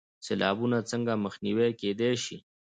سیلابونه 0.25 0.77
څنګه 0.91 1.13
مخنیوی 1.25 1.69
کیدی 1.79 2.11
شي؟ 2.23 2.37